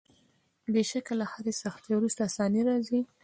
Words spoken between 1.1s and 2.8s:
له هري سختۍ وروسته آساني